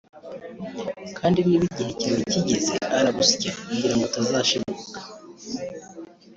[1.17, 4.97] kandi niba igihe cyawe kigeze aragusya kugirango utazashibuka